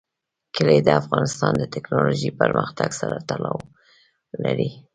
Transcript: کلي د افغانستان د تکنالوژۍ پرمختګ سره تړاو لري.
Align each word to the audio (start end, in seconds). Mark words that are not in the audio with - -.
کلي 0.55 0.79
د 0.83 0.89
افغانستان 1.01 1.53
د 1.57 1.63
تکنالوژۍ 1.75 2.29
پرمختګ 2.41 2.89
سره 3.01 3.15
تړاو 3.29 3.57
لري. 4.43 4.69